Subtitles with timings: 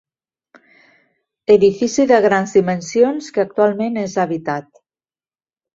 [1.57, 4.73] Edifici de grans dimensions que actualment és habitat.